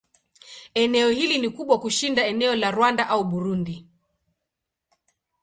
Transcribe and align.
Eneo 0.73 1.09
hili 1.09 1.37
ni 1.37 1.49
kubwa 1.49 1.79
kushinda 1.79 2.25
eneo 2.25 2.55
la 2.55 2.71
Rwanda 2.71 3.09
au 3.09 3.23
Burundi. 3.23 3.87